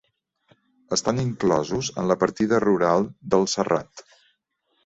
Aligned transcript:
Estan 0.97 1.19
inclosos 1.25 1.91
en 2.05 2.09
la 2.13 2.17
partida 2.25 2.63
rural 2.65 3.09
del 3.35 3.49
Serrat. 3.55 4.07